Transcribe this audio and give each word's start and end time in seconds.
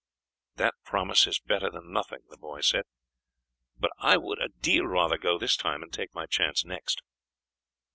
"That 0.55 0.73
promise 0.83 1.27
is 1.27 1.37
better 1.39 1.69
than 1.69 1.91
nothing," 1.93 2.21
the 2.27 2.35
boy 2.37 2.61
said; 2.61 2.85
"but 3.77 3.91
I 3.99 4.17
would 4.17 4.41
a 4.41 4.49
deal 4.49 4.87
rather 4.87 5.19
go 5.19 5.37
this 5.37 5.55
time 5.55 5.83
and 5.83 5.93
take 5.93 6.11
my 6.15 6.25
chance 6.25 6.65
next." 6.65 7.03